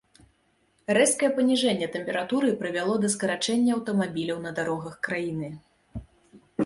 [0.97, 5.55] Рэзкае паніжэнне тэмпературы прывяло да скарачэння аўтамабіляў на дарогах краіны.